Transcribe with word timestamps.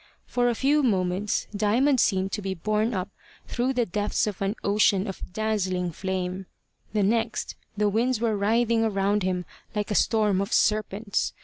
For 0.25 0.49
a 0.49 0.55
few 0.55 0.81
moments, 0.81 1.45
Diamond 1.55 1.99
seemed 1.99 2.31
to 2.31 2.41
be 2.41 2.55
borne 2.55 2.91
up 2.91 3.09
through 3.45 3.73
the 3.73 3.85
depths 3.85 4.25
of 4.25 4.41
an 4.41 4.55
ocean 4.63 5.05
of 5.05 5.21
dazzling 5.31 5.91
flame; 5.91 6.47
the 6.91 7.03
next, 7.03 7.53
the 7.77 7.87
winds 7.87 8.19
were 8.19 8.35
writhing 8.35 8.83
around 8.83 9.21
him 9.21 9.45
like 9.75 9.91
a 9.91 9.93
storm 9.93 10.41
of 10.41 10.51
serpents. 10.53 11.33